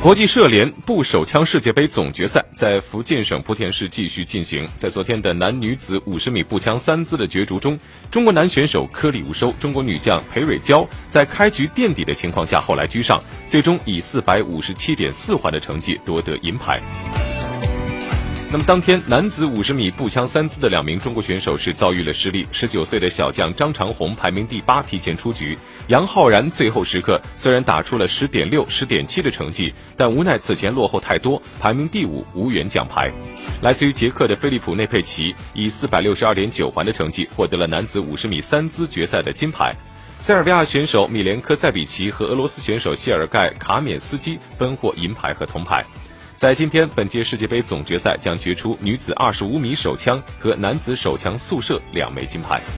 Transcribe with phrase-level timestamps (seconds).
[0.00, 4.66] 国际射联步手枪世界杯总决赛在福建省莆田市继续进行。
[4.76, 7.76] 在昨天的男女子五十米步枪三姿的角逐中，
[8.08, 16.80] 中国男选手颗粒无收，中国女将裴蕊娇在开局垫底的情况下后来居上，最终以四百五十七点四环的成绩夺得银牌。
[18.50, 22.48] 那么当天男子五十米步枪三姿的两名中国选手是遭遇了失利。
[22.50, 25.54] 十九岁的小将张长虹排名第八，提前出局；
[25.88, 33.12] 杨浩然最后时刻虽然打出了十点六、十点七的成绩，但无奈此前落后太多，排名第五，无缘奖牌。
[33.60, 39.74] 来自于捷克的菲利普内佩奇以四百六十二点九环的成绩获得了男子五十米三姿决赛的金牌。
[40.20, 45.84] 塞尔维亚选手米连科塞比奇和俄罗斯选手谢尔盖卡缅斯基分获银牌和铜牌。
[46.38, 52.62] 在今天，本届世界杯总决赛将决出女子二十五米手枪和男子手枪速射两枚金牌。